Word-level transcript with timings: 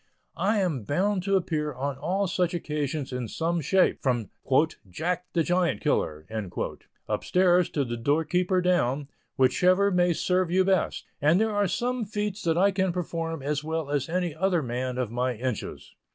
I 0.37 0.57
am 0.59 0.81
bound 0.81 1.21
to 1.25 1.35
appear 1.35 1.73
on 1.75 1.95
all 1.99 2.25
such 2.25 2.55
occasions 2.55 3.13
in 3.13 3.27
some 3.27 3.61
shape, 3.61 4.01
from 4.01 4.31
"Jack 4.89 5.27
the 5.33 5.43
Giant 5.43 5.79
Killer," 5.79 6.25
up 7.07 7.23
stairs, 7.23 7.69
to 7.69 7.85
the 7.85 7.97
doorkeeper 7.97 8.61
down, 8.61 9.09
whichever 9.35 9.91
may 9.91 10.13
serve 10.13 10.49
you 10.49 10.65
best; 10.65 11.05
and 11.21 11.39
there 11.39 11.53
are 11.53 11.67
some 11.67 12.05
feats 12.05 12.41
that 12.45 12.57
I 12.57 12.71
can 12.71 12.91
perform 12.91 13.43
as 13.43 13.63
well 13.63 13.91
as 13.91 14.09
any 14.09 14.33
other 14.33 14.63
man 14.63 14.97
of 14.97 15.11
my 15.11 15.35
inches. 15.35 15.93